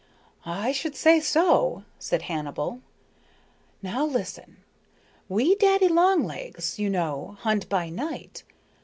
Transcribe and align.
"I 0.47 0.71
should 0.71 0.95
say 0.95 1.19
so," 1.19 1.83
said 1.99 2.23
Hannibal. 2.23 2.81
"Now 3.83 4.03
listen. 4.03 4.57
We 5.29 5.53
daddy 5.53 5.89
long 5.89 6.23
legs, 6.23 6.79
you 6.79 6.89
know, 6.89 7.37
hunt 7.41 7.69
by 7.69 7.91
night. 7.91 8.41